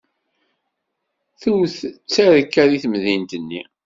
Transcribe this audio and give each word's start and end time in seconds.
Tewt 1.41 1.75
tterka 2.11 2.63
deg 2.71 2.79
temdint-nni. 2.83 3.61